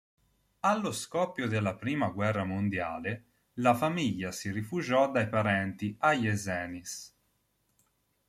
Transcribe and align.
Allo 0.61 0.91
scoppio 0.93 1.47
della 1.47 1.75
prima 1.75 2.07
guerra 2.09 2.43
mondiale, 2.43 3.23
la 3.61 3.75
famiglia 3.75 4.31
si 4.31 4.49
rifugiò 4.49 5.11
dai 5.11 5.29
parenti 5.29 5.95
a 5.99 6.13
Jesenice. 6.15 7.11